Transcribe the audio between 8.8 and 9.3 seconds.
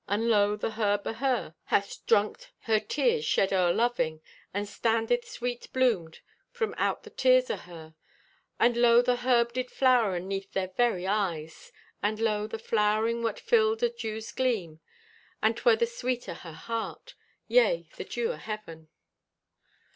the